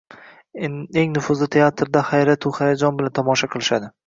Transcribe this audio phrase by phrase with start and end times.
[0.69, 3.93] Eng nufuzli teatrlarda hayratu-hayajon bilan tomosha qilishadi